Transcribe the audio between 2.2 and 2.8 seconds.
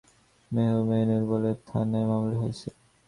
হয়েছে।